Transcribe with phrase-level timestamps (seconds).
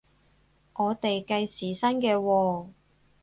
[0.73, 2.67] 我哋計時薪嘅喎？